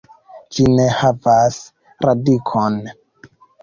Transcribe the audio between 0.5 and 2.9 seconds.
Ĝi ne havas radikon.